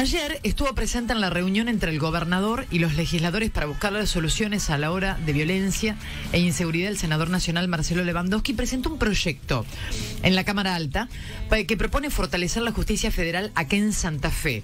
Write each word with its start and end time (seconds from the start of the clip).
Ayer 0.00 0.40
estuvo 0.44 0.74
presente 0.74 1.12
en 1.12 1.20
la 1.20 1.28
reunión 1.28 1.68
entre 1.68 1.92
el 1.92 1.98
gobernador 1.98 2.64
y 2.70 2.78
los 2.78 2.94
legisladores 2.94 3.50
para 3.50 3.66
buscar 3.66 3.92
las 3.92 4.08
soluciones 4.08 4.70
a 4.70 4.78
la 4.78 4.92
hora 4.92 5.18
de 5.26 5.34
violencia 5.34 5.94
e 6.32 6.38
inseguridad. 6.38 6.88
El 6.88 6.96
senador 6.96 7.28
nacional 7.28 7.68
Marcelo 7.68 8.02
Lewandowski 8.02 8.54
presentó 8.54 8.88
un 8.88 8.98
proyecto 8.98 9.66
en 10.22 10.34
la 10.34 10.44
Cámara 10.44 10.74
Alta 10.74 11.10
que 11.68 11.76
propone 11.76 12.08
fortalecer 12.08 12.62
la 12.62 12.72
justicia 12.72 13.10
federal 13.10 13.52
aquí 13.54 13.76
en 13.76 13.92
Santa 13.92 14.30
Fe. 14.30 14.62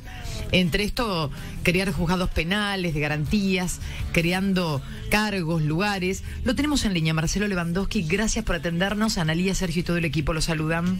Entre 0.52 0.84
esto, 0.84 1.30
crear 1.62 1.92
juzgados 1.92 2.30
penales 2.30 2.94
de 2.94 3.00
garantías, 3.00 3.80
creando 4.12 4.80
cargos, 5.10 5.60
lugares. 5.60 6.22
Lo 6.44 6.54
tenemos 6.54 6.86
en 6.86 6.94
línea, 6.94 7.12
Marcelo 7.12 7.46
Lewandowski. 7.46 8.04
Gracias 8.04 8.42
por 8.42 8.56
atendernos. 8.56 9.18
Analía, 9.18 9.54
Sergio 9.54 9.80
y 9.80 9.84
todo 9.84 9.98
el 9.98 10.06
equipo 10.06 10.32
lo 10.32 10.40
saludan. 10.40 10.98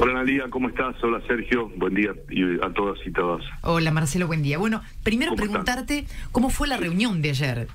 Hola 0.00 0.12
Analia, 0.12 0.48
¿cómo 0.48 0.68
estás? 0.68 0.94
Hola 1.02 1.20
Sergio, 1.26 1.72
buen 1.74 1.92
día 1.92 2.12
a 2.62 2.72
todas 2.72 3.04
y 3.04 3.10
todas. 3.10 3.44
Hola 3.62 3.90
Marcelo, 3.90 4.28
buen 4.28 4.44
día. 4.44 4.56
Bueno, 4.56 4.80
primero 5.02 5.34
preguntarte 5.34 6.04
cómo 6.30 6.50
fue 6.50 6.68
la 6.68 6.76
reunión 6.76 7.20
de 7.20 7.30
ayer. 7.30 7.66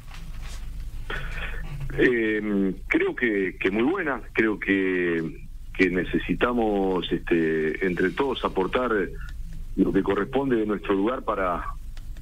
Eh, 1.97 2.73
creo 2.87 3.13
que, 3.13 3.57
muy 3.73 3.83
buena, 3.83 4.21
creo 4.31 4.57
que, 4.57 5.47
que 5.73 5.89
necesitamos 5.89 7.11
este, 7.11 7.85
entre 7.85 8.11
todos 8.11 8.45
aportar 8.45 8.91
lo 9.75 9.91
que 9.91 10.01
corresponde 10.01 10.55
de 10.55 10.65
nuestro 10.65 10.93
lugar 10.93 11.23
para, 11.23 11.65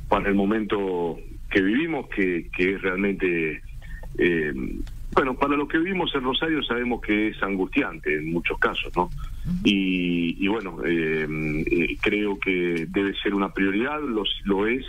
para 0.09 0.29
el 0.29 0.33
momento 0.33 1.19
que 1.51 1.61
vivimos, 1.61 2.07
que, 2.09 2.49
que 2.57 2.73
es 2.73 2.81
realmente 2.81 3.61
eh, 4.17 4.51
bueno, 5.13 5.35
para 5.35 5.55
lo 5.55 5.67
que 5.67 5.77
vivimos 5.77 6.13
en 6.15 6.23
Rosario 6.23 6.63
sabemos 6.63 7.01
que 7.01 7.29
es 7.29 7.43
angustiante 7.43 8.15
en 8.15 8.31
muchos 8.31 8.57
casos, 8.59 8.91
¿no? 8.95 9.09
Y, 9.63 10.47
bueno, 10.47 10.77
eh, 10.85 11.27
eh, 11.65 11.97
creo 11.99 12.39
que 12.39 12.85
debe 12.89 13.13
ser 13.21 13.33
una 13.33 13.53
prioridad, 13.53 13.99
lo, 14.01 14.23
lo 14.43 14.67
es, 14.67 14.85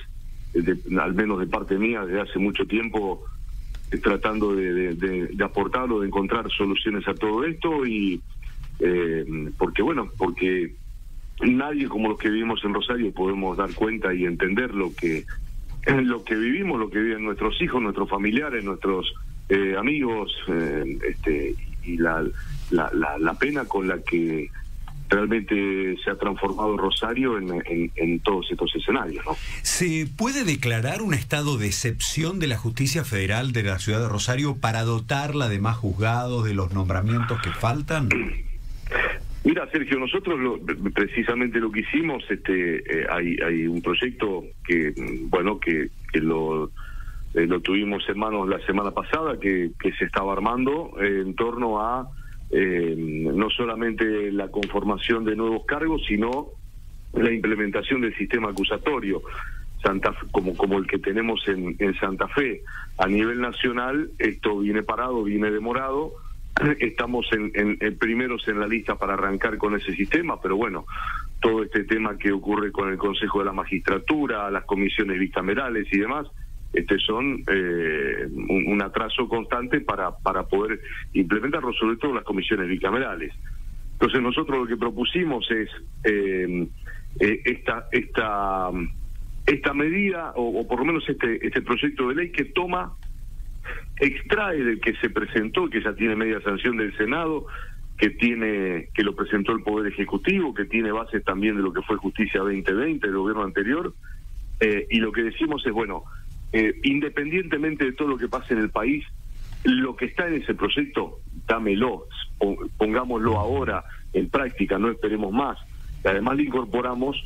al 1.01 1.15
menos 1.15 1.41
de 1.41 1.47
parte 1.47 1.79
mía, 1.79 2.05
desde 2.05 2.21
hace 2.21 2.39
mucho 2.39 2.67
tiempo, 2.67 3.25
eh, 3.91 3.99
tratando 3.99 4.55
de, 4.55 4.95
de, 4.95 5.27
de, 5.29 5.45
aportar 5.45 5.91
o 5.91 6.01
de 6.01 6.07
encontrar 6.07 6.51
soluciones 6.51 7.07
a 7.09 7.15
todo 7.15 7.45
esto 7.45 7.87
y 7.87 8.21
porque 9.59 9.81
bueno, 9.81 10.09
porque 10.19 10.75
nadie 11.41 11.89
como 11.89 12.09
los 12.09 12.19
que 12.19 12.31
vivimos 12.31 12.65
en 12.65 12.75
Rosario 12.75 13.13
podemos 13.13 13.57
dar 13.57 13.73
cuenta 13.75 14.13
y 14.13 14.25
entender 14.25 14.75
lo 14.75 14.93
que 14.93 15.25
lo 15.87 16.25
que 16.25 16.35
vivimos, 16.35 16.79
lo 16.79 16.91
que 16.91 17.01
viven 17.01 17.25
nuestros 17.25 17.61
hijos, 17.61 17.83
nuestros 17.83 18.09
familiares, 18.09 18.65
nuestros 18.65 19.13
eh, 19.49 19.75
amigos 19.77 20.33
eh, 20.49 20.99
este, 21.09 21.55
y 21.85 21.97
la, 21.97 22.25
la, 22.73 22.91
la, 23.19 23.35
pena 23.35 23.65
con 23.65 23.89
la 23.89 23.99
que 24.03 24.51
realmente 25.09 25.97
se 26.03 26.11
ha 26.11 26.17
transformado 26.17 26.77
Rosario 26.77 27.39
en, 27.39 27.93
en, 27.95 28.21
todos 28.21 28.51
estos 28.51 28.75
escenarios. 28.75 29.25
¿no? 29.27 29.37
¿Se 29.63 30.07
puede 30.17 30.45
declarar 30.45 31.03
un 31.03 31.15
estado 31.15 31.59
de 31.59 31.67
excepción 31.67 32.39
de 32.39 32.47
la 32.47 32.57
justicia 32.57 33.05
federal 33.05 33.53
de 33.53 33.63
la 33.63 33.79
ciudad 33.79 34.01
de 34.01 34.09
Rosario 34.09 34.57
para 34.57 34.83
dotarla 34.83 35.49
de 35.49 35.61
más 35.61 35.77
juzgados, 35.77 36.45
de 36.45 36.55
los 36.55 36.73
nombramientos 36.73 37.41
que 37.43 37.51
faltan? 37.51 38.09
Mira, 39.45 39.69
Sergio, 39.73 39.99
nosotros 39.99 40.39
lo, 40.39 40.61
precisamente 40.95 41.59
lo 41.59 41.73
que 41.73 41.81
hicimos, 41.81 42.23
este, 42.31 42.77
eh, 42.77 43.07
hay, 43.11 43.37
hay 43.45 43.67
un 43.67 43.83
proyecto 43.83 44.45
que, 44.65 44.95
bueno, 45.29 45.59
que, 45.59 45.89
que 46.13 46.21
lo 46.21 46.71
eh, 47.35 47.47
lo 47.47 47.61
tuvimos 47.61 48.07
en 48.09 48.19
manos 48.19 48.49
la 48.49 48.65
semana 48.67 48.91
pasada, 48.91 49.39
que, 49.41 49.71
que 49.81 49.93
se 49.93 50.05
estaba 50.05 50.33
armando 50.35 50.93
eh, 51.01 51.23
en 51.25 51.35
torno 51.35 51.81
a 51.81 52.09
eh, 52.53 52.95
no 52.97 53.49
solamente 53.49 54.31
la 54.31 54.49
conformación 54.49 55.25
de 55.25 55.35
nuevos 55.35 55.65
cargos, 55.65 56.03
sino 56.07 56.49
la 57.15 57.33
implementación 57.33 58.03
del 58.03 58.15
sistema 58.15 58.51
acusatorio. 58.51 59.23
Santa 59.83 60.15
como 60.31 60.57
como 60.57 60.79
el 60.79 60.87
que 60.87 60.99
tenemos 60.99 61.43
en, 61.49 61.75
en 61.79 61.95
Santa 61.95 62.29
Fe 62.29 62.63
a 62.99 63.09
nivel 63.09 63.41
nacional 63.41 64.11
esto 64.19 64.61
viene 64.61 64.85
parado 64.85 65.25
viene 65.25 65.51
demorado 65.51 66.13
estamos 66.79 67.27
en, 67.33 67.51
en, 67.55 67.99
primeros 67.99 68.47
en 68.47 68.61
la 68.61 68.69
lista 68.69 68.95
para 68.95 69.15
arrancar 69.15 69.59
con 69.59 69.75
ese 69.75 69.93
sistema 69.97 70.41
pero 70.41 70.57
bueno 70.57 70.87
todo 71.41 71.65
este 71.65 71.83
tema 71.83 72.17
que 72.17 72.31
ocurre 72.31 72.71
con 72.71 72.91
el 72.91 72.97
Consejo 72.97 73.41
de 73.41 73.47
la 73.47 73.53
Magistratura 73.53 74.49
las 74.53 74.65
comisiones 74.67 75.19
bicamerales 75.19 75.89
y 75.93 75.99
demás 75.99 76.29
este 76.73 76.99
son 76.99 77.45
eh, 77.47 78.29
un, 78.49 78.81
atraso 78.83 79.29
constante 79.29 79.81
para, 79.81 80.11
para 80.11 80.45
poder 80.45 80.81
implementarlo, 81.13 81.73
sobre 81.75 81.97
todo 81.97 82.15
las 82.15 82.25
comisiones 82.25 82.69
bicamerales. 82.69 83.33
Entonces 83.93 84.23
nosotros 84.23 84.59
lo 84.59 84.67
que 84.67 84.77
propusimos 84.77 85.49
es 85.51 85.69
eh, 86.05 86.67
eh, 87.21 87.41
esta, 87.45 87.89
esta, 87.93 88.71
esta 89.47 89.75
medida, 89.75 90.33
o, 90.35 90.67
por 90.67 90.79
lo 90.79 90.87
menos 90.87 91.07
este, 91.09 91.47
este 91.47 91.61
proyecto 91.61 92.09
de 92.09 92.15
ley 92.15 92.33
que 92.33 92.47
toma, 92.47 92.95
extrae 94.01 94.65
del 94.65 94.81
que 94.81 94.95
se 94.97 95.11
presentó, 95.11 95.69
que 95.69 95.83
ya 95.83 95.95
tiene 95.95 96.17
media 96.17 96.41
sanción 96.41 96.79
del 96.79 96.97
Senado, 96.97 97.47
que 97.99 98.11
tiene 98.11 98.89
que 98.95 99.05
lo 99.05 99.15
presentó 99.15 99.53
el 99.53 99.63
Poder 99.63 99.93
Ejecutivo, 99.93 100.55
que 100.55 100.65
tiene 100.65 100.91
bases 100.91 101.23
también 101.23 101.57
de 101.57 101.63
lo 101.63 101.73
que 101.73 101.83
fue 101.83 101.97
Justicia 101.99 102.41
2020 102.41 103.07
del 103.07 103.17
gobierno 103.17 103.45
anterior, 103.45 103.93
y 104.91 104.99
lo 105.01 105.11
que 105.11 105.25
decimos 105.25 105.67
es, 105.67 105.73
bueno, 105.73 106.05
eh, 106.53 106.75
independientemente 106.85 107.85
de 107.85 107.93
todo 107.93 108.09
lo 108.09 108.19
que 108.19 108.29
pase 108.29 108.55
en 108.55 108.61
el 108.61 108.71
país, 108.71 109.05
lo 109.65 109.97
que 109.97 110.07
está 110.07 110.27
en 110.29 110.43
ese 110.43 110.55
proyecto, 110.55 111.21
dámelo, 111.47 112.07
pongámoslo 112.77 113.39
ahora 113.39 113.85
en 114.13 114.29
práctica, 114.29 114.79
no 114.79 114.91
esperemos 114.91 115.33
más. 115.33 115.59
Y 116.05 116.09
además 116.09 116.37
le 116.37 116.45
incorporamos 116.45 117.17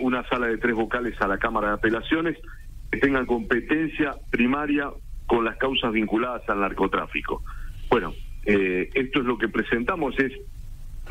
una 0.00 0.26
sala 0.28 0.46
de 0.46 0.58
tres 0.58 0.74
vocales 0.74 1.20
a 1.20 1.28
la 1.28 1.38
Cámara 1.38 1.68
de 1.68 1.74
Apelaciones 1.74 2.38
que 2.90 2.98
tengan 2.98 3.26
competencia 3.26 4.14
primaria 4.30 4.90
con 5.26 5.44
las 5.44 5.56
causas 5.56 5.92
vinculadas 5.92 6.48
al 6.48 6.60
narcotráfico. 6.60 7.42
Bueno, 7.90 8.14
eh, 8.46 8.90
esto 8.94 9.20
es 9.20 9.26
lo 9.26 9.38
que 9.38 9.48
presentamos, 9.48 10.18
es 10.18 10.32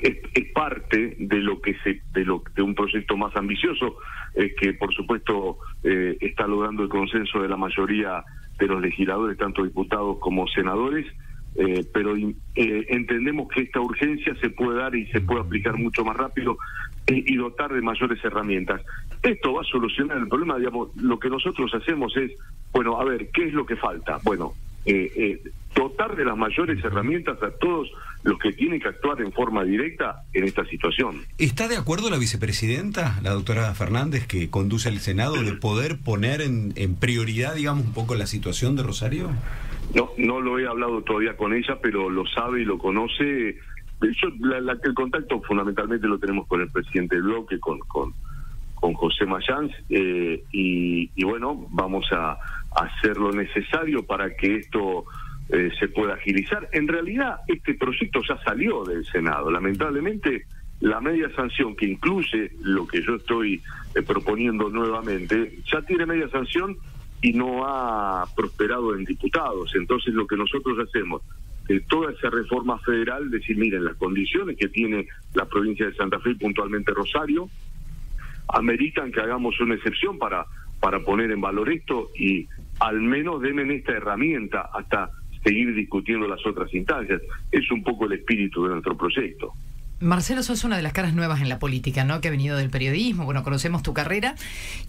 es, 0.03 0.51
parte 0.53 1.15
de 1.17 1.37
lo 1.37 1.61
que 1.61 1.75
se 1.79 2.01
de 2.13 2.25
lo 2.25 2.43
de 2.55 2.61
un 2.61 2.75
proyecto 2.75 3.17
más 3.17 3.35
ambicioso 3.35 3.97
eh, 4.35 4.53
que 4.59 4.73
por 4.73 4.93
supuesto 4.93 5.57
eh, 5.83 6.17
está 6.19 6.45
logrando 6.45 6.83
el 6.83 6.89
consenso 6.89 7.41
de 7.41 7.47
la 7.47 7.57
mayoría 7.57 8.23
de 8.59 8.67
los 8.67 8.81
legisladores 8.81 9.37
tanto 9.37 9.63
diputados 9.63 10.17
como 10.19 10.47
senadores 10.47 11.07
eh, 11.55 11.85
pero 11.93 12.15
entendemos 12.55 13.47
que 13.47 13.61
esta 13.61 13.79
urgencia 13.79 14.35
se 14.41 14.49
puede 14.49 14.79
dar 14.79 14.95
y 14.95 15.05
se 15.07 15.21
puede 15.21 15.41
aplicar 15.41 15.77
mucho 15.77 16.03
más 16.03 16.17
rápido 16.17 16.57
y 17.05 17.35
dotar 17.35 17.71
de 17.71 17.81
mayores 17.81 18.23
herramientas. 18.23 18.81
Esto 19.21 19.53
va 19.53 19.61
a 19.61 19.65
solucionar 19.65 20.17
el 20.17 20.27
problema, 20.27 20.57
digamos, 20.57 20.95
lo 20.95 21.19
que 21.19 21.29
nosotros 21.29 21.71
hacemos 21.75 22.17
es, 22.17 22.31
bueno, 22.71 22.99
a 22.99 23.03
ver, 23.03 23.29
¿qué 23.31 23.49
es 23.49 23.53
lo 23.53 23.67
que 23.67 23.75
falta? 23.75 24.17
Bueno, 24.23 24.53
dotar 25.75 26.15
de 26.15 26.25
las 26.25 26.35
mayores 26.35 26.83
herramientas 26.83 27.37
a 27.43 27.51
todos 27.51 27.91
los 28.23 28.39
que 28.39 28.53
tienen 28.53 28.79
que 28.79 28.87
actuar 28.87 29.21
en 29.21 29.31
forma 29.31 29.63
directa 29.63 30.23
en 30.33 30.45
esta 30.45 30.65
situación. 30.65 31.21
¿Está 31.37 31.67
de 31.67 31.75
acuerdo 31.75 32.09
la 32.09 32.17
vicepresidenta, 32.17 33.19
la 33.21 33.31
doctora 33.31 33.73
Fernández, 33.73 34.27
que 34.27 34.49
conduce 34.49 34.89
al 34.89 34.99
Senado, 34.99 35.41
de 35.41 35.53
poder 35.53 35.99
poner 35.99 36.41
en, 36.41 36.73
prioridad, 36.95 37.55
digamos, 37.55 37.85
un 37.85 37.93
poco 37.93 38.15
la 38.15 38.25
situación 38.25 38.75
de 38.75 38.83
Rosario? 38.83 39.29
No, 39.93 40.11
no 40.17 40.39
lo 40.39 40.57
he 40.57 40.67
hablado 40.67 41.01
todavía 41.01 41.35
con 41.35 41.53
ella, 41.53 41.79
pero 41.81 42.09
lo 42.09 42.25
sabe 42.27 42.61
y 42.61 42.65
lo 42.65 42.77
conoce. 42.77 43.57
Yo, 44.01 44.29
la, 44.39 44.77
el 44.81 44.93
contacto 44.93 45.41
fundamentalmente 45.41 46.07
lo 46.07 46.17
tenemos 46.17 46.47
con 46.47 46.61
el 46.61 46.69
presidente 46.69 47.15
del 47.15 47.25
bloque, 47.25 47.59
con, 47.59 47.79
con, 47.79 48.13
con 48.75 48.93
José 48.93 49.25
Mayans, 49.25 49.71
eh, 49.89 50.43
y, 50.51 51.11
y, 51.13 51.23
bueno, 51.25 51.67
vamos 51.71 52.05
a 52.13 52.37
hacer 52.75 53.17
lo 53.17 53.31
necesario 53.31 54.05
para 54.05 54.33
que 54.35 54.55
esto 54.55 55.05
eh, 55.49 55.69
se 55.79 55.87
pueda 55.89 56.13
agilizar. 56.13 56.69
En 56.71 56.87
realidad, 56.87 57.37
este 57.47 57.73
proyecto 57.75 58.21
ya 58.27 58.37
salió 58.43 58.83
del 58.83 59.05
Senado. 59.05 59.51
Lamentablemente, 59.51 60.45
la 60.79 60.99
media 60.99 61.29
sanción 61.35 61.75
que 61.75 61.85
incluye 61.85 62.51
lo 62.61 62.87
que 62.87 63.01
yo 63.01 63.15
estoy 63.15 63.61
eh, 63.95 64.01
proponiendo 64.01 64.69
nuevamente, 64.69 65.59
ya 65.71 65.81
tiene 65.81 66.05
media 66.05 66.29
sanción 66.29 66.77
y 67.21 67.33
no 67.33 67.65
ha 67.65 68.25
prosperado 68.35 68.95
en 68.95 69.05
diputados. 69.05 69.73
Entonces, 69.75 70.13
lo 70.13 70.27
que 70.27 70.35
nosotros 70.35 70.77
hacemos 70.79 71.21
de 71.67 71.79
toda 71.81 72.11
esa 72.11 72.29
reforma 72.29 72.77
federal, 72.79 73.31
decir, 73.31 73.57
miren, 73.57 73.85
las 73.85 73.95
condiciones 73.95 74.57
que 74.57 74.67
tiene 74.67 75.07
la 75.33 75.45
provincia 75.45 75.85
de 75.85 75.93
Santa 75.95 76.19
Fe 76.19 76.31
y 76.31 76.35
puntualmente 76.35 76.91
Rosario, 76.91 77.49
ameritan 78.49 79.11
que 79.11 79.21
hagamos 79.21 79.59
una 79.61 79.75
excepción 79.75 80.19
para, 80.19 80.45
para 80.79 80.99
poner 80.99 81.31
en 81.31 81.39
valor 81.39 81.71
esto 81.71 82.09
y 82.15 82.47
al 82.79 82.99
menos 82.99 83.41
denme 83.41 83.73
esta 83.73 83.93
herramienta 83.93 84.69
hasta 84.73 85.09
seguir 85.43 85.73
discutiendo 85.75 86.27
las 86.27 86.45
otras 86.45 86.73
instancias. 86.73 87.21
Es 87.51 87.69
un 87.71 87.83
poco 87.83 88.05
el 88.05 88.13
espíritu 88.13 88.63
de 88.63 88.69
nuestro 88.71 88.97
proyecto. 88.97 89.53
Marcelo, 90.03 90.43
sos 90.43 90.65
una 90.65 90.75
de 90.75 90.83
las 90.83 90.91
caras 90.91 91.13
nuevas 91.13 91.39
en 91.41 91.47
la 91.47 91.59
política, 91.59 92.03
¿no? 92.03 92.19
Que 92.19 92.27
ha 92.27 92.31
venido 92.31 92.57
del 92.57 92.69
periodismo, 92.69 93.23
bueno, 93.23 93.41
conocemos 93.43 93.83
tu 93.83 93.93
carrera 93.93 94.35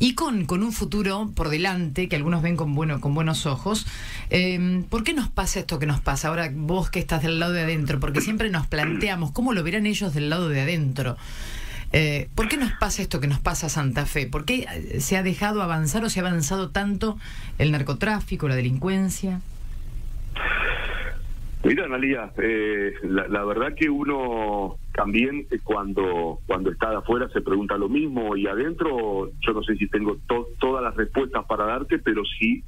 y 0.01 0.15
con, 0.15 0.45
con 0.45 0.65
un 0.65 0.73
futuro 0.73 1.31
por 1.37 1.51
delante 1.51 2.09
que 2.09 2.17
algunos 2.17 2.43
ven 2.43 2.56
con, 2.56 2.75
bueno, 2.75 3.01
con 3.01 3.15
buenos 3.15 3.47
ojos. 3.47 3.87
Eh, 4.31 4.83
¿Por 4.91 5.05
qué 5.05 5.15
nos 5.15 5.29
pasa 5.29 5.61
esto 5.61 5.79
que 5.79 5.87
nos 5.87 6.01
pasa? 6.01 6.29
Ahora 6.29 6.51
vos 6.53 6.91
que 6.91 6.99
estás 6.99 7.23
del 7.23 7.39
lado 7.39 7.53
de 7.53 7.62
adentro, 7.62 8.01
porque 8.01 8.21
siempre 8.21 8.51
nos 8.51 8.67
planteamos 8.67 9.31
cómo 9.31 9.53
lo 9.53 9.62
verán 9.62 9.87
ellos 9.87 10.15
del 10.15 10.31
lado 10.31 10.49
de 10.49 10.62
adentro. 10.62 11.17
Eh, 11.93 12.29
¿Por 12.35 12.49
qué 12.49 12.56
nos 12.56 12.73
pasa 12.73 13.03
esto 13.03 13.21
que 13.21 13.29
nos 13.29 13.39
pasa 13.39 13.69
Santa 13.69 14.06
Fe? 14.06 14.27
¿Por 14.27 14.45
qué 14.45 14.67
eh, 14.69 15.01
se 15.01 15.17
ha 15.17 15.23
dejado 15.23 15.62
avanzar 15.62 16.05
o 16.05 16.11
se 16.11 16.19
ha 16.19 16.27
avanzado 16.27 16.71
tanto 16.71 17.17
el 17.59 17.71
narcotráfico, 17.71 18.49
la 18.49 18.56
delincuencia? 18.56 19.41
Mira, 21.64 21.87
Analia, 21.87 22.31
eh, 22.37 22.93
la, 23.05 23.43
verdad 23.43 23.75
que 23.75 23.88
uno 23.88 24.76
también 24.93 25.46
eh, 25.50 25.58
cuando 25.64 26.40
cuando 26.46 26.70
está 26.70 26.90
de 26.90 26.96
afuera 26.96 27.26
se 27.31 27.40
pregunta 27.40 27.78
lo 27.78 27.88
mismo 27.88 28.37
y 28.37 28.46
adentro 28.46 29.31
yo 29.40 29.52
no 29.55 29.62
sé 29.62 29.75
si 29.76 29.88
tengo 29.88 30.19
todas 30.58 30.82
las 30.82 30.94
respuestas 30.94 31.46
para 31.46 31.64
darte, 31.64 31.99
pero 31.99 32.22
sí 32.38 32.62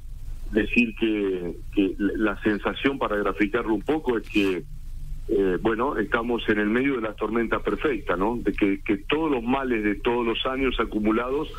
decir 0.51 0.95
que, 0.95 1.55
la 1.97 2.41
sensación 2.41 2.97
para 2.97 3.17
graficarlo 3.17 3.75
un 3.75 3.83
poco 3.83 4.17
es 4.17 4.27
que 4.27 4.63
eh, 5.29 5.57
bueno, 5.61 5.97
estamos 5.97 6.41
en 6.49 6.57
el 6.57 6.69
medio 6.69 6.95
de 6.95 7.01
la 7.01 7.13
tormenta 7.13 7.59
perfecta, 7.59 8.15
¿no? 8.15 8.37
De 8.37 8.51
que, 8.53 8.81
que 8.81 8.97
todos 8.97 9.29
los 9.29 9.43
males 9.43 9.83
de 9.83 9.95
todos 9.95 10.25
los 10.25 10.43
años 10.47 10.75
acumulados 10.79 11.49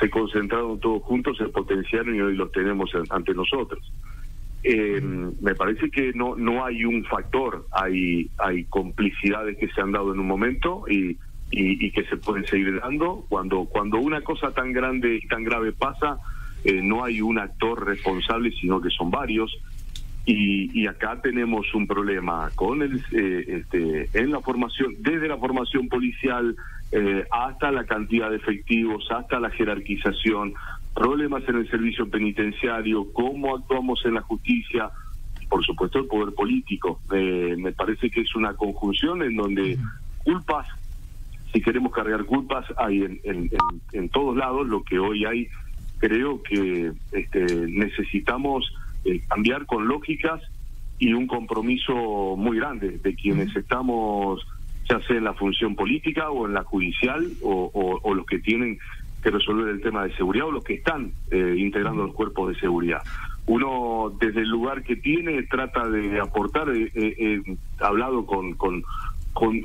se 0.00 0.10
concentraron 0.10 0.80
todos 0.80 1.02
juntos, 1.04 1.36
se 1.36 1.48
potenciaron 1.48 2.14
y 2.16 2.20
hoy 2.20 2.34
los 2.34 2.50
tenemos 2.50 2.90
ante 3.10 3.34
nosotros. 3.34 3.92
Eh, 4.64 5.00
me 5.00 5.54
parece 5.54 5.88
que 5.90 6.12
no 6.14 6.34
no 6.34 6.64
hay 6.64 6.84
un 6.84 7.04
factor, 7.04 7.66
hay 7.70 8.28
hay 8.38 8.64
complicidades 8.64 9.56
que 9.56 9.68
se 9.68 9.80
han 9.80 9.92
dado 9.92 10.12
en 10.12 10.20
un 10.20 10.26
momento 10.26 10.84
y, 10.88 11.16
y, 11.50 11.90
que 11.92 12.04
se 12.04 12.16
pueden 12.16 12.44
seguir 12.46 12.80
dando. 12.80 13.24
Cuando 13.28 13.66
cuando 13.66 13.98
una 13.98 14.20
cosa 14.20 14.52
tan 14.52 14.72
grande 14.72 15.16
y 15.16 15.28
tan 15.28 15.44
grave 15.44 15.72
pasa, 15.72 16.18
eh, 16.64 16.80
no 16.82 17.04
hay 17.04 17.20
un 17.20 17.38
actor 17.38 17.86
responsable, 17.86 18.50
sino 18.60 18.80
que 18.80 18.90
son 18.90 19.10
varios. 19.10 19.56
Y, 20.26 20.78
y 20.78 20.86
acá 20.86 21.18
tenemos 21.22 21.72
un 21.74 21.86
problema 21.86 22.50
con 22.54 22.82
el 22.82 23.02
eh, 23.12 23.44
este, 23.46 24.10
en 24.12 24.30
la 24.30 24.40
formación, 24.40 24.96
desde 24.98 25.26
la 25.26 25.38
formación 25.38 25.88
policial 25.88 26.54
eh, 26.92 27.24
hasta 27.30 27.70
la 27.70 27.84
cantidad 27.84 28.28
de 28.30 28.36
efectivos, 28.36 29.06
hasta 29.10 29.40
la 29.40 29.48
jerarquización, 29.50 30.52
problemas 30.98 31.48
en 31.48 31.58
el 31.58 31.70
servicio 31.70 32.10
penitenciario, 32.10 33.12
cómo 33.12 33.54
actuamos 33.54 34.04
en 34.04 34.14
la 34.14 34.20
justicia, 34.22 34.90
por 35.48 35.64
supuesto 35.64 36.00
el 36.00 36.06
poder 36.06 36.34
político. 36.34 37.00
Eh, 37.14 37.54
me 37.56 37.70
parece 37.70 38.10
que 38.10 38.22
es 38.22 38.34
una 38.34 38.54
conjunción 38.54 39.22
en 39.22 39.36
donde 39.36 39.78
culpas, 40.24 40.66
si 41.52 41.62
queremos 41.62 41.92
cargar 41.92 42.24
culpas, 42.24 42.66
hay 42.76 43.04
en, 43.04 43.48
en, 43.92 44.08
todos 44.08 44.36
lados, 44.36 44.66
lo 44.66 44.82
que 44.82 44.98
hoy 44.98 45.24
hay, 45.24 45.46
creo 45.98 46.42
que 46.42 46.90
este, 47.12 47.44
necesitamos 47.68 48.68
eh, 49.04 49.22
cambiar 49.28 49.66
con 49.66 49.86
lógicas 49.86 50.42
y 50.98 51.12
un 51.12 51.28
compromiso 51.28 52.34
muy 52.36 52.56
grande 52.56 52.98
de 52.98 53.14
quienes 53.14 53.54
estamos 53.54 54.44
ya 54.90 55.00
sea 55.06 55.16
en 55.16 55.24
la 55.24 55.34
función 55.34 55.76
política 55.76 56.30
o 56.30 56.46
en 56.48 56.54
la 56.54 56.64
judicial 56.64 57.24
o, 57.42 57.70
o 58.02 58.14
los 58.14 58.26
que 58.26 58.40
tienen 58.40 58.78
que 59.22 59.30
resolver 59.30 59.68
el 59.68 59.80
tema 59.80 60.04
de 60.04 60.14
seguridad 60.14 60.46
o 60.46 60.52
los 60.52 60.64
que 60.64 60.74
están 60.74 61.12
eh, 61.30 61.54
integrando 61.58 62.06
los 62.06 62.14
cuerpos 62.14 62.50
de 62.50 62.60
seguridad. 62.60 63.02
Uno 63.46 64.12
desde 64.20 64.40
el 64.40 64.48
lugar 64.48 64.82
que 64.82 64.96
tiene 64.96 65.42
trata 65.44 65.88
de 65.88 66.20
aportar, 66.20 66.68
he 66.68 66.84
eh, 66.84 66.90
eh, 66.94 67.56
hablado 67.80 68.26
con, 68.26 68.54
con, 68.54 68.82
con, 69.32 69.62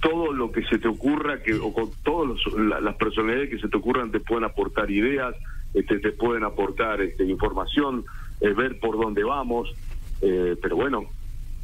todo 0.00 0.32
lo 0.32 0.52
que 0.52 0.62
se 0.64 0.78
te 0.78 0.88
ocurra, 0.88 1.42
que, 1.42 1.54
o 1.54 1.72
con 1.72 1.90
todas 2.02 2.38
las 2.82 2.94
personalidades 2.96 3.50
que 3.50 3.58
se 3.58 3.68
te 3.68 3.76
ocurran, 3.76 4.10
te 4.10 4.20
pueden 4.20 4.44
aportar 4.44 4.90
ideas, 4.90 5.34
este, 5.72 5.98
te 5.98 6.12
pueden 6.12 6.44
aportar 6.44 7.00
este, 7.00 7.24
información, 7.24 8.04
ver 8.40 8.78
por 8.78 8.98
dónde 8.98 9.24
vamos, 9.24 9.74
pero 10.20 10.76
bueno, 10.76 11.06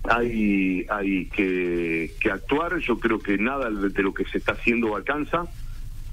hay, 0.04 0.86
hay 0.88 1.26
que, 1.26 2.12
que 2.20 2.30
actuar, 2.30 2.78
yo 2.78 2.98
creo 2.98 3.18
que 3.18 3.36
nada 3.36 3.68
de 3.68 4.02
lo 4.02 4.14
que 4.14 4.24
se 4.24 4.38
está 4.38 4.52
haciendo 4.52 4.96
alcanza, 4.96 5.46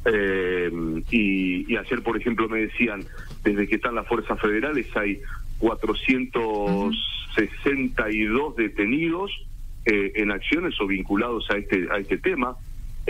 eh, 0.10 0.72
y, 1.12 1.76
ayer, 1.76 2.02
por 2.02 2.16
ejemplo, 2.18 2.48
me 2.48 2.62
decían, 2.62 3.04
desde 3.44 3.68
que 3.68 3.76
están 3.76 3.96
las 3.96 4.08
fuerzas 4.08 4.40
federales 4.40 4.88
hay 4.96 5.20
462 5.60 8.56
detenidos 8.56 9.30
eh, 9.86 10.14
en 10.16 10.32
acciones 10.32 10.80
o 10.80 10.88
vinculados 10.88 11.52
a 11.52 11.58
este 11.58 11.90
a 11.92 11.98
este 11.98 12.18
tema. 12.18 12.56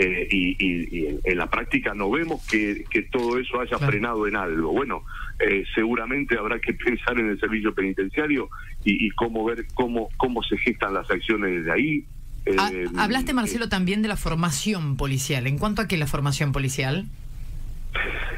Eh, 0.00 0.28
y, 0.30 1.06
en, 1.24 1.36
la 1.36 1.50
práctica 1.50 1.92
no 1.92 2.08
vemos 2.08 2.46
que, 2.46 2.84
que 2.88 3.02
todo 3.02 3.36
eso 3.36 3.60
haya 3.60 3.78
frenado 3.78 4.28
en 4.28 4.36
algo. 4.36 4.72
Bueno, 4.72 5.02
eh, 5.40 5.64
seguramente 5.74 6.38
habrá 6.38 6.60
que 6.60 6.72
pensar 6.74 7.18
en 7.18 7.30
el 7.30 7.40
servicio 7.40 7.74
penitenciario 7.74 8.48
y, 8.84 9.06
y, 9.06 9.10
cómo 9.10 9.44
ver 9.44 9.66
cómo 9.74 10.08
cómo 10.16 10.40
se 10.44 10.56
gestan 10.58 10.94
las 10.94 11.10
acciones 11.10 11.50
desde 11.50 11.72
ahí, 11.72 12.04
Ah, 12.56 12.70
eh, 12.72 12.86
hablaste, 12.96 13.34
Marcelo, 13.34 13.68
también 13.68 14.02
de 14.02 14.08
la 14.08 14.16
formación 14.16 14.96
policial. 14.96 15.46
¿En 15.46 15.58
cuanto 15.58 15.82
a 15.82 15.88
qué 15.88 15.96
la 15.96 16.06
formación 16.06 16.52
policial? 16.52 17.06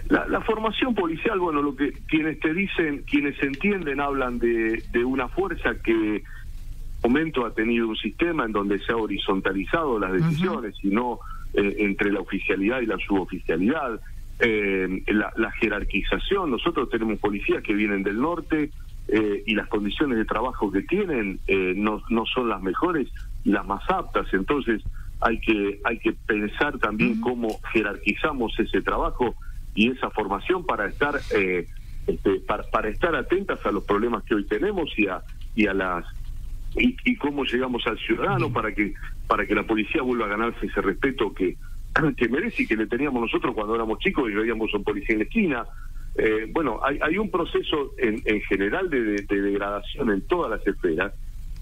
La, 0.08 0.40
formación 0.40 0.94
policial, 0.94 1.38
bueno, 1.38 1.62
lo 1.62 1.76
que 1.76 1.92
quienes 2.08 2.40
te 2.40 2.52
dicen, 2.52 3.04
quienes 3.08 3.40
entienden, 3.42 4.00
hablan 4.00 4.40
de, 4.40 4.82
de 4.90 5.04
una 5.04 5.28
fuerza 5.28 5.76
que 5.84 6.24
momento 7.02 7.46
ha 7.46 7.54
tenido 7.54 7.88
un 7.88 7.96
sistema 7.96 8.44
en 8.44 8.52
donde 8.52 8.78
se 8.80 8.92
ha 8.92 8.96
horizontalizado 8.96 9.98
las 9.98 10.12
decisiones 10.12 10.74
y 10.82 10.88
no 10.88 11.20
eh, 11.54 11.76
entre 11.78 12.12
la 12.12 12.20
oficialidad 12.20 12.80
y 12.80 12.86
la 12.86 12.98
suboficialidad, 12.98 14.00
eh, 14.40 15.02
la, 15.08 15.32
la, 15.36 15.50
jerarquización. 15.52 16.50
Nosotros 16.50 16.88
tenemos 16.90 17.18
policías 17.18 17.62
que 17.62 17.74
vienen 17.74 18.02
del 18.02 18.20
norte 18.20 18.70
eh, 19.08 19.42
y 19.46 19.54
las 19.54 19.68
condiciones 19.68 20.18
de 20.18 20.24
trabajo 20.24 20.70
que 20.70 20.82
tienen 20.82 21.40
no, 21.76 22.02
no 22.10 22.26
son 22.26 22.48
las 22.48 22.62
mejores 22.62 23.08
las 23.44 23.66
más 23.66 23.82
aptas. 23.88 24.26
Entonces 24.32 24.82
hay 25.20 25.38
que 25.40 25.80
hay 25.84 25.98
que 25.98 26.12
pensar 26.12 26.78
también 26.78 27.20
cómo 27.20 27.60
jerarquizamos 27.72 28.58
ese 28.58 28.80
trabajo 28.82 29.34
y 29.74 29.90
esa 29.90 30.10
formación 30.10 30.64
para 30.64 30.88
estar 30.88 31.20
eh, 31.34 31.66
este, 32.06 32.40
para, 32.40 32.88
estar 32.88 33.14
atentas 33.14 33.64
a 33.64 33.70
los 33.70 33.84
problemas 33.84 34.24
que 34.24 34.34
hoy 34.34 34.44
tenemos 34.46 34.90
y 34.96 35.06
a 35.06 35.22
y 35.54 35.66
a 35.66 35.74
las 35.74 36.04
y, 36.74 37.16
cómo 37.16 37.44
llegamos 37.44 37.86
al 37.86 37.98
ciudadano 37.98 38.52
para 38.52 38.72
que 38.72 38.94
para 39.26 39.46
que 39.46 39.54
la 39.54 39.64
policía 39.64 40.02
vuelva 40.02 40.26
a 40.26 40.28
ganarse 40.28 40.66
ese 40.66 40.80
respeto 40.80 41.34
que 41.34 41.56
que 42.16 42.28
merece 42.28 42.62
y 42.62 42.66
que 42.66 42.76
le 42.76 42.86
teníamos 42.86 43.20
nosotros 43.20 43.54
cuando 43.54 43.74
éramos 43.74 43.98
chicos 43.98 44.30
y 44.30 44.34
veíamos 44.34 44.72
a 44.72 44.78
un 44.78 44.84
policía 44.84 45.14
en 45.14 45.18
la 45.18 45.24
esquina. 45.24 45.64
Eh, 46.16 46.48
bueno 46.50 46.80
hay, 46.82 46.98
hay 47.02 47.18
un 47.18 47.30
proceso 47.30 47.92
en, 47.98 48.22
en 48.24 48.40
general 48.42 48.88
de, 48.88 49.22
degradación 49.28 50.10
en 50.10 50.22
todas 50.22 50.50
las 50.50 50.66
esferas 50.66 51.12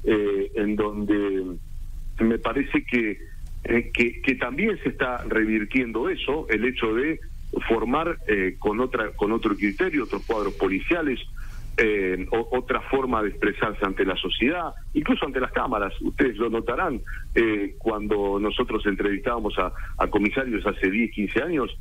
eh, 0.05 0.53
en 0.55 0.77
donde 0.77 1.59
me 2.25 2.39
parece 2.39 2.85
que, 2.85 3.19
eh, 3.65 3.91
que, 3.93 4.21
que, 4.23 4.35
también 4.37 4.79
se 4.83 4.91
está 4.91 5.25
revirtiendo 5.25 6.09
eso, 6.09 6.47
el 6.49 6.65
hecho 6.65 6.95
de 6.95 7.21
formar 7.69 8.19
eh, 8.27 8.57
con 8.59 8.81
otra 8.81 9.11
con 9.13 9.33
otro 9.33 9.57
criterio, 9.57 10.05
otros 10.05 10.25
cuadros 10.27 10.55
policiales, 10.55 11.21
eh, 11.77 12.27
otra 12.31 12.81
forma 12.83 13.23
de 13.23 13.31
expresarse 13.31 13.85
ante 13.85 14.05
la 14.05 14.17
sociedad, 14.17 14.73
incluso 14.95 15.27
ante 15.27 15.41
las 15.41 15.53
cámaras. 15.53 15.93
Ustedes 16.01 16.37
lo 16.37 16.51
notarán 16.51 17.01
cuando 17.79 18.39
nosotros 18.41 18.85
entrevistábamos 18.87 19.57
a, 19.59 19.73
a, 19.97 20.07
comisarios 20.09 20.67
hace 20.67 20.91
10, 20.91 21.13
15 21.13 21.43
años 21.43 21.79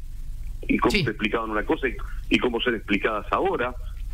y 0.67 0.77
cómo 0.77 0.91
se 0.91 0.99
explicaban 0.99 1.49
una 1.49 1.63
cosa 1.63 1.87
y, 2.29 2.37
cómo 2.37 2.61
son 2.61 2.75
explicadas 2.75 3.25
ahora. 3.31 3.73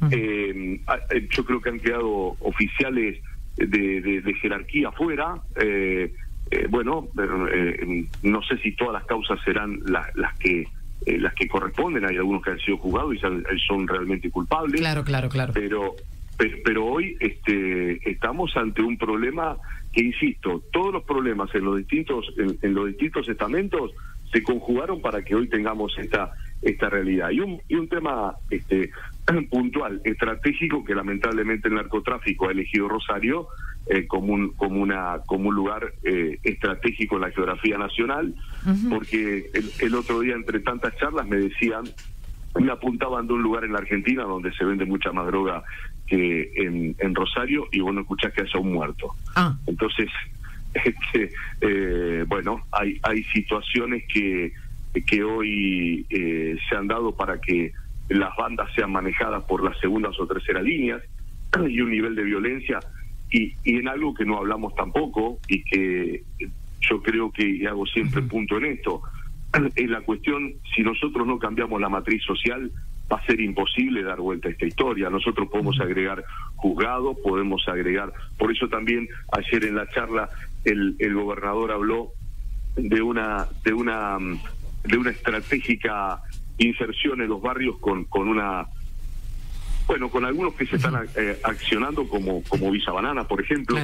yo 0.10 1.46
creo 1.46 1.62
que 1.62 1.70
han 1.70 1.80
quedado 1.80 2.38
oficiales 2.40 3.20
de, 3.58 4.22
de, 4.22 4.34
jerarquía 4.36 4.90
afuera. 4.90 5.36
Eh, 5.56 6.14
eh, 6.52 6.68
bueno, 6.70 7.08
eh, 7.18 8.06
no 8.24 8.42
sé 8.44 8.58
si 8.58 8.76
todas 8.76 8.94
las 8.94 9.06
causas 9.06 9.40
serán 9.44 9.80
las, 9.86 10.16
las 10.16 10.38
que 10.38 10.68
las 11.06 11.34
que 11.34 11.48
corresponden. 11.48 12.06
Hay 12.06 12.16
algunos 12.18 12.42
que 12.44 12.52
han 12.52 12.60
sido 12.60 12.78
juzgados 12.78 13.16
y 13.16 13.20
son, 13.20 13.88
realmente 13.88 14.30
culpables. 14.30 14.80
Claro, 14.80 15.04
claro, 15.04 15.30
claro. 15.30 15.54
Pero 15.54 15.96
pero 16.66 16.86
hoy 16.86 17.16
este, 17.20 18.10
estamos 18.10 18.58
ante 18.58 18.82
un 18.82 18.98
problema 18.98 19.56
que 19.92 20.04
insisto 20.04 20.64
todos 20.72 20.92
los 20.92 21.04
problemas 21.04 21.54
en 21.54 21.66
los 21.66 21.78
distintos 21.78 22.26
en, 22.38 22.74
los 22.74 22.88
distintos 22.88 23.30
estamentos 23.30 23.92
se 24.32 24.42
conjugaron 24.42 25.00
para 25.00 25.24
que 25.24 25.36
hoy 25.36 25.48
tengamos 25.48 25.96
esta 26.00 26.32
esta 26.62 26.90
realidad 26.90 27.30
y 27.30 27.40
un 27.40 27.62
y 27.70 27.76
un 27.76 27.88
tema 27.88 28.36
este 28.50 28.90
puntual, 29.50 30.02
estratégico, 30.04 30.84
que 30.84 30.96
lamentablemente 30.96 31.68
el 31.68 31.76
narcotráfico 31.76 32.48
ha 32.48 32.52
elegido 32.52 32.88
Rosario 32.88 33.48
eh, 33.88 34.08
como, 34.08 34.34
un, 34.34 34.52
como, 34.54 34.82
una, 34.82 35.20
como 35.26 35.50
un 35.50 35.56
lugar 35.56 35.94
eh, 36.04 36.40
estratégico 36.44 37.16
en 37.16 37.22
la 37.22 37.32
geografía 37.32 37.78
nacional, 37.78 38.34
porque 38.90 39.50
el, 39.80 39.96
otro 39.96 40.22
día, 40.22 40.36
entre 40.36 40.60
tantas 40.60 40.96
charlas, 40.98 41.28
me 41.28 41.38
decían, 41.38 41.84
me 42.60 42.72
apuntaban 42.72 43.28
de 43.28 43.34
un 43.34 43.44
lugar 43.44 43.66
en 43.66 43.74
la 43.74 43.80
Argentina 43.80 44.24
donde 44.24 44.54
se 44.54 44.64
vende 44.64 44.86
mucha 44.86 45.12
más 45.12 45.28
droga 45.28 45.64
que 46.08 46.52
en, 46.56 46.96
en 47.00 47.16
Rosario 47.16 47.68
y 47.72 47.80
vos 47.80 47.94
no 47.94 48.02
escuchás 48.02 48.34
que 48.34 48.42
haya 48.42 48.60
un 48.60 48.74
muerto. 48.74 49.14
Ah. 49.36 49.54
Entonces, 49.68 50.10
este, 50.74 51.34
eh, 51.62 52.26
bueno, 52.28 52.66
hay, 52.72 53.00
hay 53.04 53.24
situaciones 53.26 54.04
que, 54.08 54.54
que 55.06 55.24
hoy 55.24 56.06
se 56.10 56.76
han 56.76 56.88
dado 56.88 57.16
para 57.16 57.42
que 57.42 57.74
las 58.10 58.36
bandas 58.36 58.70
sean 58.76 58.92
manejadas 58.92 59.44
por 59.46 59.64
las 59.64 59.78
segundas 59.80 60.20
o 60.20 60.28
terceras 60.28 60.64
líneas 60.64 61.02
y 61.70 61.82
un 61.82 61.92
nivel 61.92 62.16
de 62.16 62.24
violencia 62.24 62.80
y, 63.32 63.54
y 63.64 63.78
en 63.78 63.88
algo 63.88 64.14
que 64.14 64.26
no 64.26 64.38
hablamos 64.38 64.76
tampoco 64.76 65.40
y 65.48 65.64
que 65.64 66.24
yo 66.82 67.02
creo 67.02 67.32
que 67.32 67.66
hago 67.68 67.86
siempre 67.86 68.22
punto 68.22 68.58
en 68.58 68.66
esto 68.66 69.02
en 69.76 69.92
la 69.92 70.02
cuestión, 70.02 70.54
si 70.76 70.82
nosotros 70.82 71.26
no 71.28 71.40
cambiamos 71.40 71.80
la 71.80 71.90
matriz 71.90 72.24
social, 72.24 72.72
va 73.12 73.18
a 73.18 73.26
ser 73.26 73.40
imposible 73.40 74.04
dar 74.04 74.20
vuelta 74.20 74.48
a 74.48 74.52
esta 74.52 74.66
historia. 74.66 75.10
Nosotros 75.10 75.50
podemos 75.50 75.80
agregar 75.80 76.24
juzgados, 76.56 77.18
podemos 77.24 77.68
agregar, 77.68 78.12
por 78.38 78.52
eso 78.52 78.68
también 78.68 79.08
ayer 79.32 79.66
en 79.66 79.76
la 79.76 79.88
charla 79.90 80.30
el, 80.64 80.96
el 81.00 81.14
gobernador 81.14 81.72
habló 81.72 82.12
de 82.76 83.02
una 83.02 83.48
de 83.64 83.74
una 83.74 84.18
de 84.84 84.98
una 84.98 85.12
estratégica 85.12 86.22
inserción 86.58 87.22
en 87.22 87.30
los 87.30 87.42
barrios 87.42 87.78
con 87.80 88.06
con 88.06 88.28
una 88.28 88.66
bueno 89.88 90.10
con 90.10 90.26
algunos 90.26 90.54
que 90.54 90.66
se 90.66 90.78
están 90.78 91.08
eh, 91.16 91.40
accionando 91.44 92.08
como 92.08 92.44
como 92.44 92.72
Visa 92.72 92.92
Banana 92.92 93.28
por 93.28 93.42
ejemplo 93.42 93.78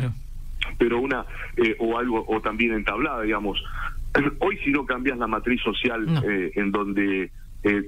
pero 0.78 1.00
una 1.00 1.26
eh, 1.58 1.76
o 1.80 1.98
algo 1.98 2.26
o 2.28 2.42
también 2.42 2.74
entablada 2.74 3.22
digamos. 3.24 3.62
Hoy 4.40 4.58
si 4.64 4.72
no 4.72 4.86
cambias 4.86 5.18
la 5.18 5.28
matriz 5.28 5.62
social 5.62 6.06
eh, 6.28 6.52
en 6.56 6.72
donde 6.72 7.32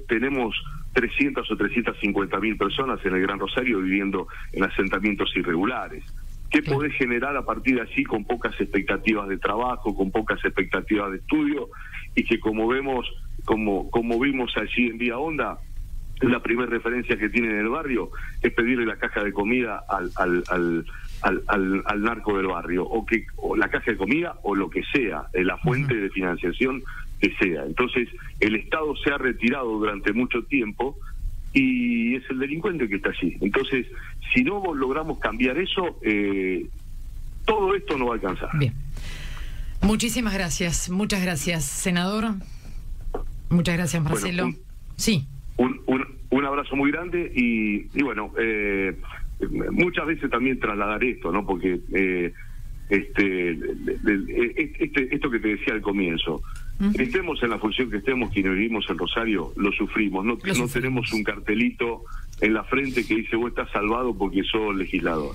tenemos 0.06 0.54
300 0.92 1.50
o 1.50 1.56
350 1.56 2.38
mil 2.40 2.58
personas 2.58 3.00
en 3.06 3.14
el 3.14 3.22
Gran 3.22 3.38
Rosario 3.38 3.80
viviendo 3.80 4.28
en 4.52 4.64
asentamientos 4.64 5.34
irregulares 5.34 6.04
¿Qué 6.52 6.62
podés 6.62 6.92
generar 6.96 7.34
a 7.34 7.46
partir 7.46 7.76
de 7.76 7.80
allí 7.80 8.04
con 8.04 8.26
pocas 8.26 8.52
expectativas 8.60 9.26
de 9.26 9.38
trabajo, 9.38 9.96
con 9.96 10.10
pocas 10.10 10.38
expectativas 10.44 11.10
de 11.10 11.16
estudio? 11.16 11.70
Y 12.14 12.24
que 12.24 12.38
como 12.38 12.68
vemos, 12.68 13.10
como, 13.44 13.90
como 13.90 14.18
vimos 14.18 14.52
allí 14.56 14.88
en 14.88 14.98
Vía 14.98 15.18
Onda, 15.18 15.58
la 16.20 16.40
primera 16.40 16.68
referencia 16.68 17.16
que 17.16 17.28
tiene 17.28 17.48
en 17.48 17.58
el 17.58 17.68
barrio 17.68 18.10
es 18.40 18.52
pedirle 18.52 18.86
la 18.86 18.96
caja 18.96 19.24
de 19.24 19.32
comida 19.32 19.82
al, 19.88 20.10
al, 20.16 20.44
al, 21.22 21.82
al, 21.86 22.02
narco 22.02 22.36
del 22.36 22.46
barrio, 22.46 22.84
o 22.84 23.04
que 23.04 23.26
o 23.36 23.56
la 23.56 23.68
caja 23.68 23.92
de 23.92 23.96
comida 23.96 24.36
o 24.42 24.54
lo 24.54 24.70
que 24.70 24.82
sea, 24.92 25.24
eh, 25.32 25.44
la 25.44 25.56
fuente 25.58 25.94
de 25.94 26.10
financiación 26.10 26.82
que 27.20 27.34
sea. 27.36 27.64
Entonces, 27.64 28.08
el 28.40 28.56
Estado 28.56 28.94
se 28.96 29.10
ha 29.10 29.18
retirado 29.18 29.78
durante 29.78 30.12
mucho 30.12 30.42
tiempo 30.44 30.96
y 31.52 32.16
es 32.16 32.24
el 32.30 32.38
delincuente 32.38 32.88
que 32.88 32.96
está 32.96 33.10
allí. 33.10 33.36
Entonces, 33.40 33.86
si 34.32 34.42
no 34.42 34.74
logramos 34.74 35.18
cambiar 35.18 35.58
eso, 35.58 35.98
eh, 36.02 36.66
todo 37.44 37.74
esto 37.74 37.98
no 37.98 38.06
va 38.06 38.12
a 38.12 38.14
alcanzar. 38.14 38.50
Bien. 38.58 38.74
Muchísimas 39.82 40.34
gracias, 40.34 40.90
muchas 40.90 41.22
gracias, 41.22 41.64
senador. 41.64 42.34
Muchas 43.52 43.76
gracias, 43.76 44.02
Marcelo. 44.02 44.50
sí. 44.96 45.26
Un, 45.56 45.80
un, 46.30 46.44
abrazo 46.44 46.74
muy 46.74 46.90
grande 46.90 47.30
y, 47.34 47.86
y 47.96 48.02
bueno, 48.02 48.32
eh, 48.36 48.96
muchas 49.70 50.06
veces 50.06 50.28
también 50.28 50.58
trasladar 50.58 51.04
esto, 51.04 51.30
¿no? 51.30 51.46
Porque 51.46 51.78
eh, 51.92 52.32
este, 52.88 53.50
este, 54.80 55.14
esto 55.14 55.30
que 55.30 55.38
te 55.38 55.48
decía 55.48 55.74
al 55.74 55.82
comienzo, 55.82 56.42
Estemos 56.98 57.40
en 57.42 57.50
la 57.50 57.58
función 57.58 57.90
que 57.90 57.98
estemos, 57.98 58.32
quienes 58.32 58.54
vivimos 58.54 58.84
en 58.88 58.98
Rosario, 58.98 59.52
lo 59.56 59.70
sufrimos. 59.72 60.24
No, 60.24 60.36
no 60.56 60.68
tenemos 60.68 61.12
un 61.12 61.22
cartelito 61.22 62.02
en 62.40 62.54
la 62.54 62.64
frente 62.64 63.06
que 63.06 63.16
dice 63.16 63.36
vos 63.36 63.50
estás 63.50 63.70
salvado 63.70 64.16
porque 64.16 64.42
sos 64.42 64.74
legislador. 64.74 65.32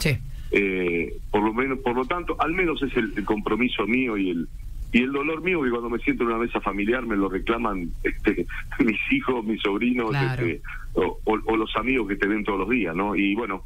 Eh, 0.52 1.18
por 1.32 1.44
lo 1.44 1.54
menos, 1.54 1.80
por 1.80 1.96
lo 1.96 2.06
tanto, 2.06 2.36
al 2.40 2.54
menos 2.54 2.82
es 2.84 2.96
el, 2.98 3.24
compromiso 3.24 3.88
mío 3.88 4.18
y 4.18 4.32
el 4.32 4.48
y 4.92 5.04
el 5.04 5.12
dolor 5.12 5.42
mío 5.42 5.62
que 5.62 5.70
cuando 5.70 5.90
me 5.90 6.00
siento 6.00 6.24
en 6.24 6.30
una 6.30 6.40
mesa 6.40 6.62
familiar 6.62 7.06
me 7.06 7.16
lo 7.16 7.30
reclaman 7.30 7.92
este, 8.04 8.48
mis 8.80 9.00
hijos, 9.12 9.44
mis 9.46 9.62
sobrinos, 9.62 10.16
este, 10.16 10.62
o, 10.94 11.56
los 11.56 11.76
amigos 11.76 12.08
que 12.08 12.16
te 12.16 12.28
ven 12.28 12.44
todos 12.44 12.60
los 12.60 12.70
días, 12.70 12.96
¿no? 12.96 13.16
Y 13.16 13.36
bueno, 13.36 13.64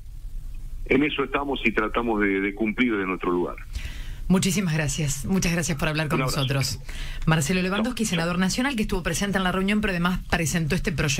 en 0.85 1.03
eso 1.03 1.23
estamos 1.23 1.61
y 1.65 1.71
tratamos 1.71 2.21
de 2.21 2.53
cumplir 2.55 2.97
de 2.97 3.05
nuestro 3.05 3.31
lugar. 3.31 3.55
Muchísimas 4.31 4.73
gracias. 4.73 5.25
Muchas 5.25 5.51
gracias 5.51 5.77
por 5.77 5.89
hablar 5.89 6.07
con 6.07 6.19
nosotros. 6.19 6.79
Marcelo 7.25 7.61
Lewandowski, 7.61 8.05
senador 8.05 8.39
nacional, 8.39 8.77
que 8.77 8.83
estuvo 8.83 9.03
presente 9.03 9.37
en 9.37 9.43
la 9.43 9.51
reunión, 9.51 9.81
pero 9.81 9.91
además 9.91 10.21
presentó 10.29 10.73
este 10.73 10.93
proyecto. 10.93 11.17